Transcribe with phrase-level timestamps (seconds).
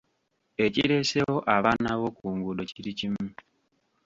[0.65, 3.25] Ekireeseewo abaana b’oku nguudo kiri kimu.